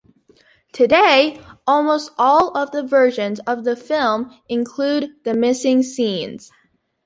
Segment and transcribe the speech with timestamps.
[0.73, 6.51] Today, almost all of the versions of the film include the missing scenes.